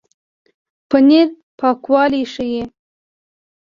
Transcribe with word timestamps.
پنېر 0.89 1.27
پاکوالی 1.59 2.23
ښيي. 2.33 2.63